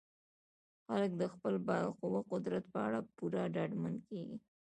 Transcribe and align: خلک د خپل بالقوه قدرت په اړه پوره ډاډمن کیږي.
خلک 0.85 1.11
د 1.21 1.23
خپل 1.33 1.53
بالقوه 1.67 2.21
قدرت 2.31 2.63
په 2.73 2.79
اړه 2.87 2.99
پوره 3.15 3.43
ډاډمن 3.55 3.95
کیږي. 4.07 4.37